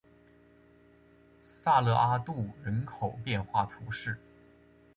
[1.43, 4.17] 萨勒阿杜人口变化图示